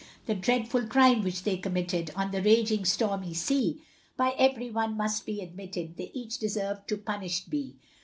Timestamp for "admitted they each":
5.41-6.39